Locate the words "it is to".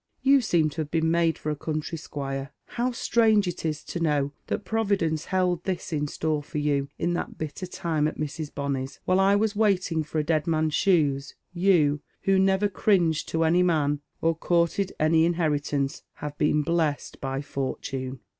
3.47-3.99